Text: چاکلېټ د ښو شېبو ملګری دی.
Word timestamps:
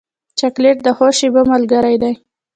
چاکلېټ 0.39 0.77
د 0.83 0.87
ښو 0.97 1.07
شېبو 1.17 1.41
ملګری 1.51 1.95
دی. 2.01 2.13